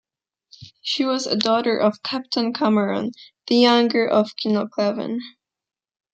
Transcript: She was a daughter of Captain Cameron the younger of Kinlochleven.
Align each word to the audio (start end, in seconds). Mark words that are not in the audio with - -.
She 0.81 1.05
was 1.05 1.27
a 1.27 1.35
daughter 1.35 1.77
of 1.77 2.01
Captain 2.01 2.53
Cameron 2.53 3.11
the 3.45 3.57
younger 3.57 4.07
of 4.07 4.31
Kinlochleven. 4.35 5.19